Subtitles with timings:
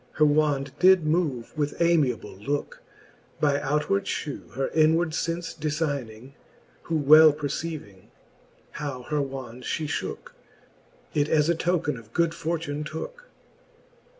[0.13, 2.81] Her wand did move with amiable looke.
[3.39, 6.33] By outward Ihew her inward fence defining.
[6.85, 8.09] Who well perceiving,
[8.71, 10.31] how her wand fhe fhooke.
[11.13, 13.29] It as a token of good fortune tooke.